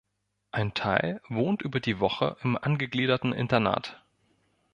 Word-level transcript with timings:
Ein 0.49 0.73
Teil 0.73 1.21
wohnt 1.29 1.61
über 1.61 1.79
die 1.79 1.99
Woche 1.99 2.35
im 2.41 2.57
angegliederten 2.57 3.33
Internat. 3.33 4.03